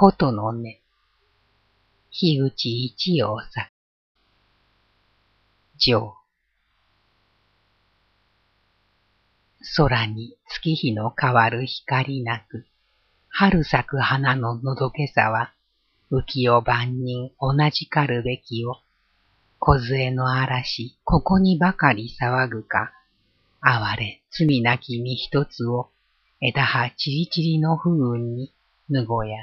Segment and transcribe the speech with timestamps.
[0.00, 0.80] ことのね。
[2.12, 3.68] 樋口一葉作。
[5.76, 6.14] 上。
[9.76, 12.64] 空に月日の変わる光なく、
[13.28, 15.52] 春咲く花ののどけさは、
[16.12, 18.76] 浮世万人同じかるべきを、
[19.58, 22.92] 小杖の嵐、ここにばかり騒ぐか、
[23.60, 25.90] 哀れ、罪なき身一つを、
[26.40, 28.54] 枝葉ちりちりの不運に、
[28.88, 29.38] ぬごや、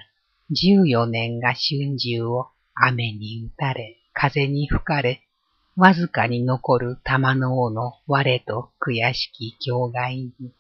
[0.52, 5.23] 十四年が春秋を雨に打たれ、風に吹かれ、
[5.76, 10.54] わずかに残る玉の尾の我と悔しき境外に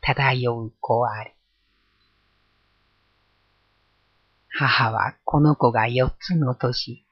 [0.00, 1.30] 漂う子あり。
[4.48, 7.04] 母はこの子が四つの年、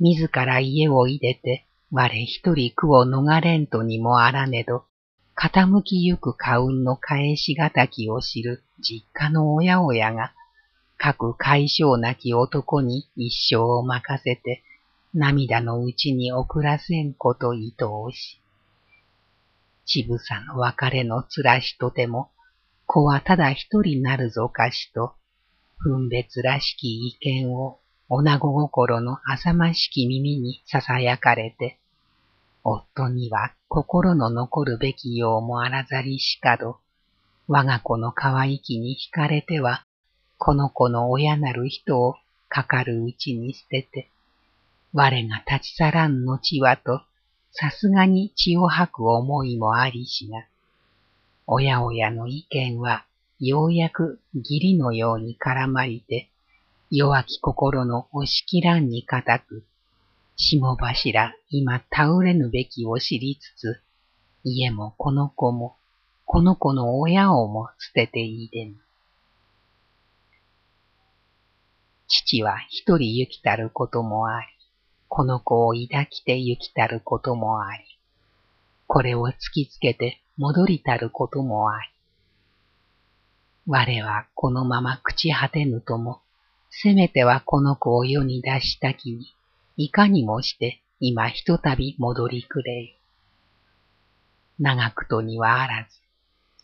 [0.00, 4.84] 自ら家を出でて、我一人苦を逃れんとにもあらねど、
[5.36, 10.34] 傾きゆく家運の返しがたきを知る実家の親親が、
[10.98, 14.62] 各解消なき男に一生を任せて、
[15.14, 18.42] 涙のうちに送らせんこと愛おし。
[19.86, 22.30] ちぶさの別れのつらしとても、
[22.86, 25.14] 子はただ一人なるぞかしと、
[25.78, 31.78] 分別らしき意見を、女子心の浅ましき耳に囁かれて、
[32.64, 36.78] 夫には心の残るべきようもあらざりしかど、
[37.46, 39.84] 我が子の可愛きに惹かれては、
[40.38, 42.16] この子の親なる人を
[42.48, 44.08] かかるうちに捨てて、
[44.92, 47.02] 我が立ち去らん後はと、
[47.50, 50.46] さすがに血を吐く思いもありしが、
[51.46, 53.04] 親親の意見は
[53.40, 56.28] ようやく義理のように絡まりて、
[56.90, 59.64] 弱き心の押し切らんに固く、
[60.36, 63.80] 霜柱今倒れぬべきを知りつつ、
[64.44, 65.74] 家もこの子も、
[66.24, 68.76] この子の親をも捨てていいでぬ。
[72.08, 74.46] 父は一人行きたることもあり、
[75.08, 77.84] この子を抱きて行きたることもあり、
[78.86, 81.88] これを突きつけて戻りたることもあり、
[83.66, 86.22] 我はこのまま朽ち果てぬとも、
[86.70, 89.26] せめてはこの子を世に出したきに、
[89.76, 92.94] いかにもして今ひとたび戻りくれよ。
[94.58, 96.00] 長くとにはあらず、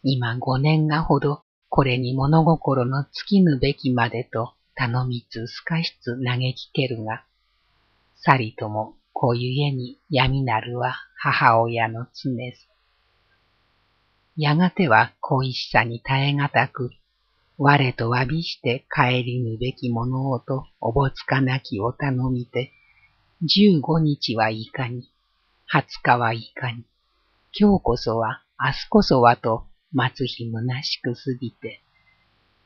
[0.03, 7.25] 今五年がほどこれに物心の尽きぬべきまでと頼みつすかしつ嘆きけるが、
[8.17, 12.75] さりともこゆえに闇なるは母親の常ず。
[14.37, 16.91] やがては恋しさに耐えがたく、
[17.57, 22.73] 我とわびして帰りぬべきものをとおぼつかなきを頼みて、
[23.43, 25.09] 十五日はいかに、
[25.67, 26.85] 二十日はいかに、
[27.57, 31.84] 今日こそは、明日こそはと待つ日虚しくすぎて、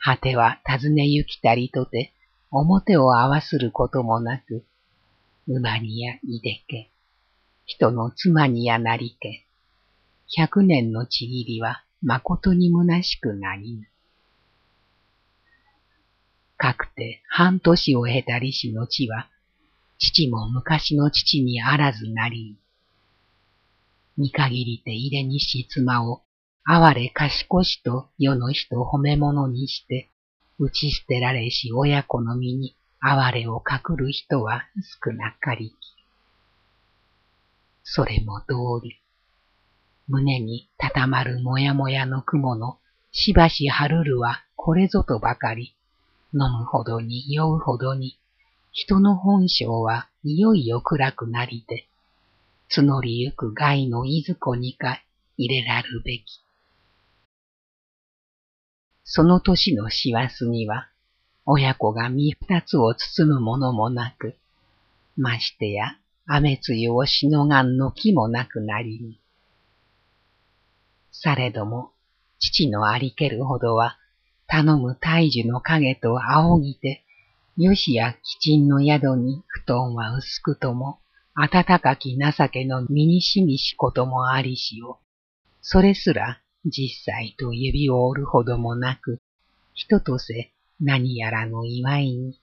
[0.00, 2.12] 果ては尋ねゆきたりとて、
[2.50, 4.64] 表を合わすることもなく、
[5.46, 6.90] 馬にやいでけ、
[7.66, 9.44] 人の妻にやなりけ、
[10.36, 13.88] 百年のちぎりは誠に虚しくなりぬ。
[16.56, 19.28] かくて半年を経たりしの地は、
[19.98, 22.56] 父も昔の父にあらずなり、
[24.16, 26.22] 見限りて入れにし妻を、
[26.70, 30.10] 哀れ賢しと世の人褒め物にして、
[30.58, 34.66] 打ち捨てられし親子の身に哀れをかくる人は
[35.02, 35.74] 少なかりき。
[37.84, 39.00] それも通り、
[40.08, 42.76] 胸にたたまるもやもやの雲の
[43.12, 45.74] しばしはるるはこれぞとばかり、
[46.34, 48.18] 飲むほどに酔うほどに、
[48.72, 51.88] 人の本性はいよいよ暗くなりて、
[52.70, 55.02] 募りゆく害のいずこにか
[55.38, 56.42] 入れらるべき。
[59.10, 60.90] その年の師走には、
[61.46, 64.36] 親子が身二つを包むものもなく、
[65.16, 65.96] ましてや
[66.26, 69.18] 雨露をしのがんの木もなくなりに、
[71.10, 71.90] されども、
[72.38, 73.96] 父のありけるほどは、
[74.46, 77.02] 頼む大樹の影と仰ぎて、
[77.56, 80.98] よしや鬼鎮の宿に布団は薄くとも、
[81.34, 84.98] 暖かき情けの身にしみしこともありしを、
[85.62, 89.20] それすら実際と指を折るほどもなく、
[89.74, 92.40] 人とせ何やらの祝いに、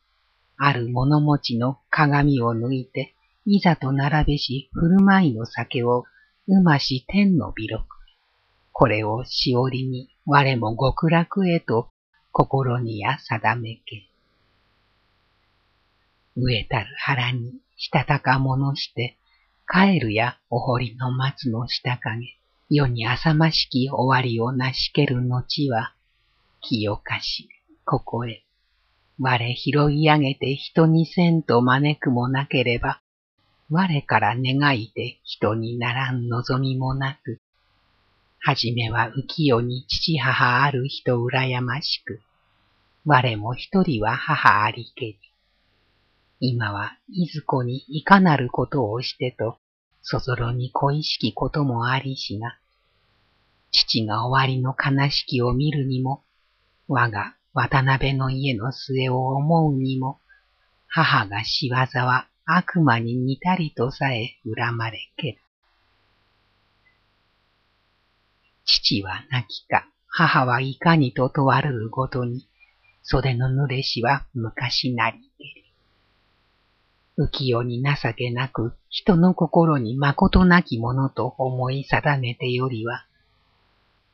[0.57, 3.13] ある物持ちの鏡を抜いて、
[3.45, 6.05] いざと並べし振る舞いの酒を、
[6.47, 7.85] うまし天の微録。
[8.71, 11.89] これをしおりに我も極楽へと
[12.31, 14.07] 心にや定めけ。
[16.37, 19.17] 飢えたる腹にしたたかものして、
[19.67, 22.37] 帰るやお堀の松の下影、
[22.69, 25.93] 世に浅ましき終わりをなしける後は、
[26.61, 27.47] 清かし、
[27.85, 28.43] ここへ、
[29.19, 33.01] 我拾い上げて人にせんと招くもなければ、
[33.69, 37.39] 我から願いて人にならん望みもなく、
[38.39, 42.21] はじめは浮世に父母ある人羨ましく、
[43.05, 45.19] 我も一人は母ありけり。
[46.39, 49.57] 今はいずこにいかなることをしてと、
[50.07, 52.59] そぞろに恋しきこともありしが、
[53.71, 56.23] 父が終わりの悲しきを見るにも、
[56.87, 60.19] 我が渡辺の家の末を思うにも、
[60.87, 65.37] 母が仕業は悪魔に似たりとさえ恨まれける。
[68.63, 72.47] 父は亡きか、母はいかにと問われるごとに、
[73.01, 75.64] 袖の濡れしは昔なりけり。
[77.17, 83.05] 浮世に情けなく、人の心に誠なきものと思い定めてよりは、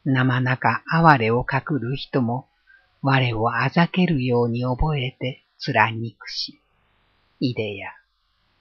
[0.05, 2.47] 生中哀れをかくる人も、
[3.01, 6.61] 我をあざけるように覚えて貫くし、
[7.39, 7.89] いでや、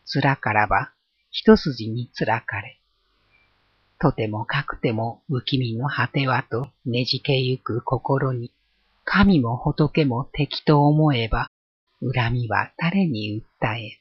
[0.06, 0.90] 面からば
[1.30, 2.80] 一筋に貫かれ、
[3.98, 8.50] とてもかくても浮き身の果てはとねじけゆく心に、
[9.04, 11.50] 神も仏も敵と思えば、
[12.00, 13.99] 恨みは誰に訴え。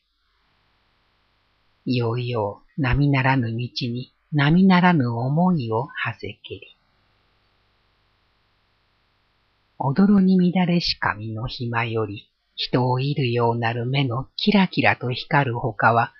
[1.91, 6.77] いようよ波ならぬ道に波ならぬ思いをはせけり。
[9.79, 16.13] 踊に乱れし髪の暇より、人をいるようなる目のキラキラと光るほかは、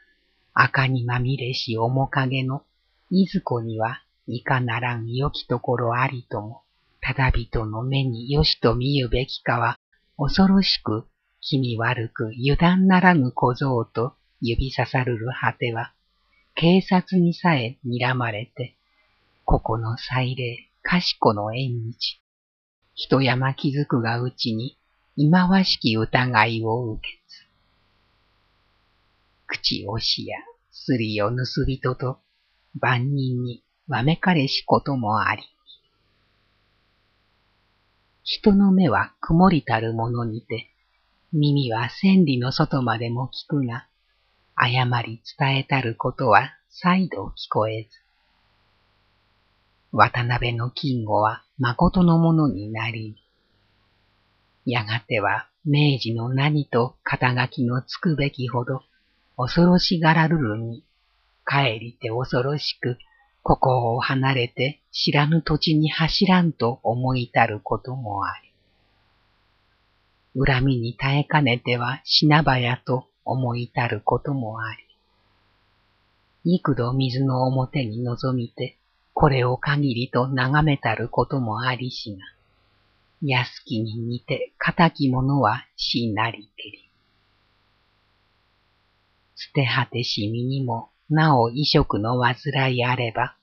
[0.56, 2.64] 赤にまみれし面影の
[3.12, 6.64] いずこにはいかならん良きところありとも、
[7.00, 9.78] ただ人の目によしと見ゆべきかは、
[10.18, 11.06] 恐ろしく
[11.42, 15.94] 気味悪く油断ならぬ小僧と指ささるる果ては、
[16.56, 18.76] 警察にさえ睨まれて、
[19.46, 22.22] ここの祭礼、賢の縁日、
[22.96, 24.78] 一山気づくがうちに、
[25.16, 27.48] 忌まわしき疑いを受けつ。
[29.48, 30.38] 口押しや、
[30.72, 32.20] すりを盗人と、
[32.80, 35.44] 万人にわめかれしこともあり。
[38.24, 40.70] 人の目は曇りたるものにて、
[41.34, 43.89] 耳は千里の外までも聞くが、
[44.62, 47.90] 誤り伝えたることは再度聞こえず。
[49.94, 53.16] 渡辺の金吾は誠のものになり、
[54.66, 58.82] やがては明治の何と肩書きのつくべきほど
[59.38, 60.84] 恐ろしがらるるに
[61.48, 62.98] 帰りて恐ろしく、
[63.42, 68.34] ここを離れて知らぬ土地に走らんと思いたることもあ
[70.36, 70.46] り。
[70.46, 74.74] 恨みに耐えかねては死なばやと思いたることもあ
[76.44, 76.54] り。
[76.54, 78.78] 幾度水の表に臨みて、
[79.14, 82.20] これを限りと眺めたることもありしが、
[83.22, 86.90] 安きに似て仇者は死なりけり。
[89.36, 93.36] 捨て果てし身にもなお異色の煩いあれば、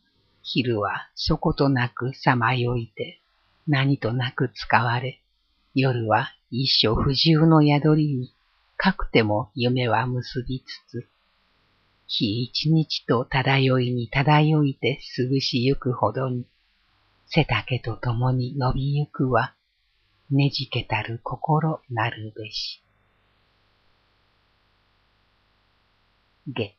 [0.43, 3.21] 昼はそことなくさまよいて、
[3.67, 5.21] 何となく使われ、
[5.75, 8.33] 夜は一所不自由の宿りに、
[8.77, 11.09] かくても夢は結びつつ、
[12.07, 16.47] 日一日と漂いに漂いて過ぐしゆくほどに、
[17.27, 19.55] 背丈と共に伸びゆくは、
[20.31, 22.83] ねじけたる心なるべし。
[26.47, 26.77] 下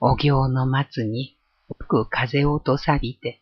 [0.00, 1.36] お行の松に
[1.68, 3.40] 吹く風をと錆びて、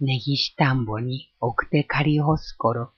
[0.00, 2.93] 根岸田んぼに奥手借り干す頃、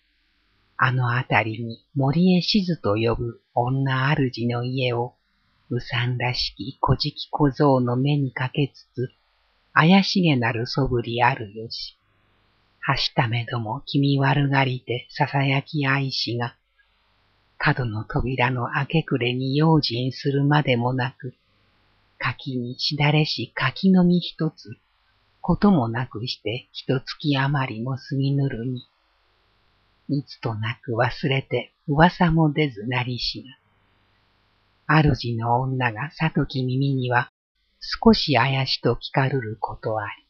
[0.78, 5.14] あのあたりに森へしずと呼ぶ女主の家を、
[5.70, 9.10] うさんらしき小じき小僧の目にかけつつ、
[9.72, 11.96] 怪しげなるそぶりあるよし。
[12.80, 16.56] はしためども気味悪がりてささやき愛しが、
[17.58, 21.34] 角の扉の開けくれに用心するまでもなく、
[22.18, 24.76] 柿にしだれし柿の実一つ、
[25.40, 28.82] こともなくして一月余りも過ぎぬるに、
[30.08, 33.44] いつとなく忘れて噂も出ずなりし
[34.88, 37.32] が、主の女がさとき耳には
[37.80, 40.26] 少し怪しと聞かるることあり。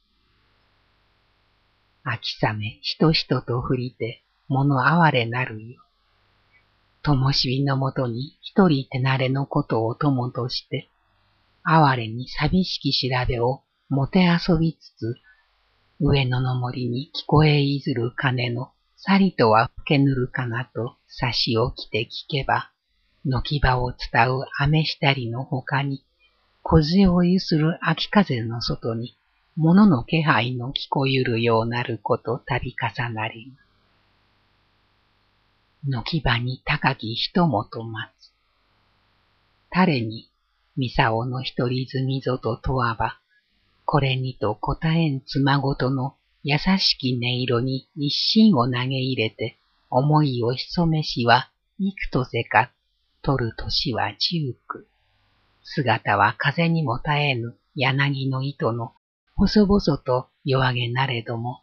[2.05, 5.83] 秋雨ひとひとと降りて物哀れなるよ。
[7.03, 10.89] ともしびのもとに一人手慣れのことを友として、
[11.63, 15.15] 哀れに寂しき調べをもてあそびつつ、
[16.01, 22.73] 上野の森に聞こえいずる鐘のさりとは吹けぬるかなと差し置きて聞けば、
[23.25, 26.03] 軒場を伝う雨したりの他に、
[26.63, 29.17] 小杖をゆする秋風の外に、
[29.55, 33.53] 物の気配の聞こゆるようなること度重なり。
[35.85, 38.33] 軒場に高き人もと待つ。
[39.71, 40.31] 誰に、
[40.77, 43.21] ミサオの一人住みぞと問わば、
[43.85, 46.17] これにと答えん妻ごとの
[46.49, 49.59] 優しき音色に一心を投げ入れて、
[49.91, 51.51] 思いを潜めしは
[51.81, 52.71] 幾とせか、
[53.21, 54.87] 取る年は十九。
[55.65, 58.93] 姿は風にも絶えぬ柳の糸の
[59.35, 61.63] 細々と弱げなれども、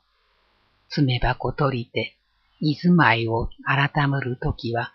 [0.89, 2.17] 爪箱取りて、
[2.59, 4.91] 居住まいを改むるときは、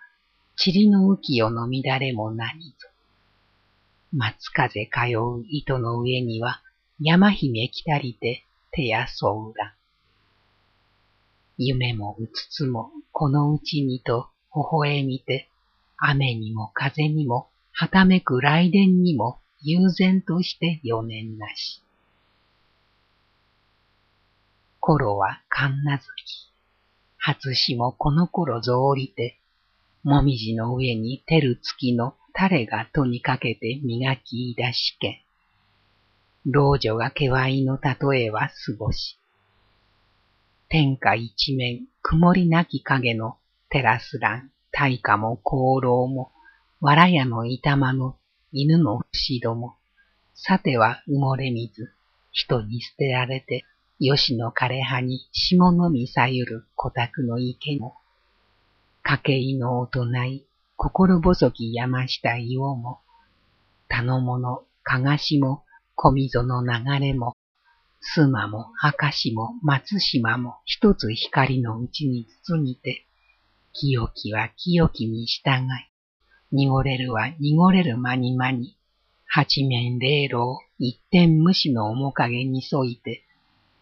[0.62, 2.76] 塵の浮世の乱れも何ぞ。
[4.12, 6.60] 松風通う糸の上には、
[7.00, 9.77] 山姫来たりて手やそうら。
[11.58, 15.50] 夢もうつつもこのうちにと微笑みて、
[15.96, 21.82] 雨にも風にも、はためく雷電にも、悠然として余年なし。
[24.78, 26.48] 頃は神奈月。
[27.16, 29.38] 初しもこの頃ぞおりて、
[30.04, 35.24] もみじの上に照る月の垂れがとにかけて磨き出しけ。
[36.46, 39.18] 老女がけわいの例えは過ごし。
[40.70, 43.38] 天下一面曇りなき影の
[43.70, 46.30] テラス欄、大化も功労も、
[46.82, 48.16] わらやの板間の
[48.52, 49.04] 犬の不
[49.42, 49.76] ども、
[50.34, 51.90] さては埋もれ水、
[52.32, 53.64] 人に捨てられて、
[53.98, 57.96] 吉の枯葉に霜のみさゆる小宅の池も、
[59.02, 60.46] 家計の大人い、
[60.76, 63.00] 心細き山下岩も、
[63.88, 67.37] 頼ものかがしも、小溝の流れも、
[68.00, 73.06] 須磨も明石も松島も一つ光のうちに包みて、
[73.72, 75.68] 清きは清きに従い、
[76.52, 78.76] 濁れるは濁れる間に間に、
[79.26, 83.24] 八面霊老一点無視の面影に添いて、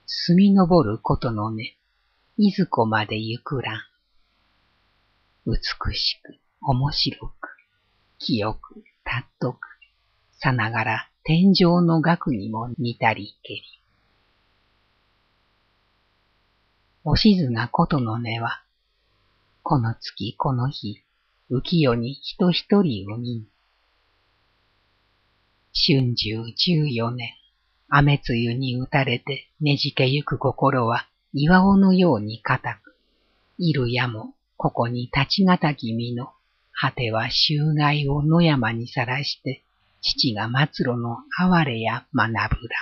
[0.07, 1.79] 澄み昇ることのね、
[2.37, 3.81] いずこまで行くらん。
[5.47, 7.49] 美しく、面白く、
[8.19, 9.59] 清く、たっとく、
[10.33, 13.63] さながら天井の額にも似たりけり。
[17.09, 18.65] おしずなことの根は、
[19.63, 21.05] この月この日、
[21.53, 23.47] 浮世に人一人を見ん。
[25.73, 27.29] 春秋十四年、
[27.89, 32.97] 雨露に打たれてねじけゆく心は岩尾のように固く、
[33.57, 36.33] いるやもここに立ちがたき身の、
[36.73, 39.63] 果ては周外を野山にさらして、
[40.03, 42.77] 父が末路の哀れや学ぶら。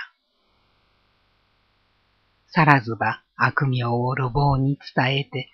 [2.47, 5.49] さらずば悪名を路傍に伝えて、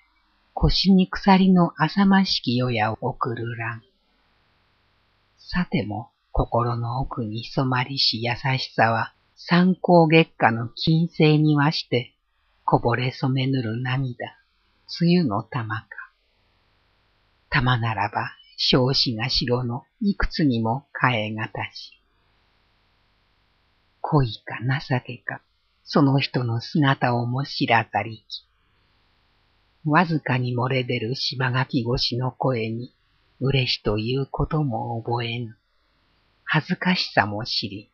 [0.53, 3.83] 腰に鎖の浅ましき世やを送るらん。
[5.37, 12.13] さても心の奥に染まりし優しさは参考月下の金星にわして、
[12.63, 14.37] こぼれ染めぬる涙、
[15.01, 15.87] 梅雨の玉か。
[17.49, 21.99] 玉ならば、少子が城のいくつにも変えがたし。
[24.01, 25.41] 恋か情けか、
[25.83, 28.45] その人の姿をも知らざりき。
[29.85, 32.93] わずかに漏れ出る芝垣越しの声に、
[33.39, 35.57] 嬉しということも覚えぬ。
[36.43, 37.91] 恥ずかしさも知り、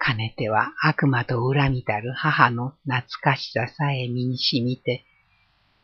[0.00, 5.04] かねては悪魔と恨みたる母の懐かしささえ身にしみて、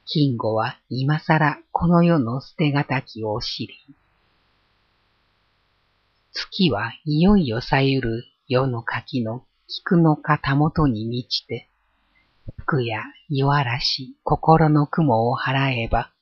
[0.07, 3.75] 金吾は今更この世の捨てがたきを知り。
[6.33, 11.69] 月はいよいよさゆる世の柿の菊の肩元に満ちて、
[12.59, 16.13] 服や夜嵐心の雲を払えば、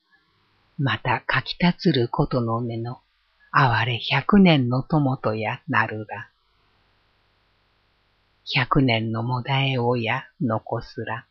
[0.77, 2.99] またかきたつることの根の
[3.51, 6.29] 哀れ百年の友とやなるら。
[8.53, 11.25] 百年のもだえをや残すら。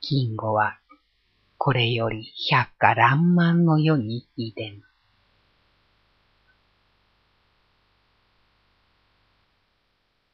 [0.00, 0.78] 金吾は
[1.58, 4.82] これより百花爛漫の世にいでん。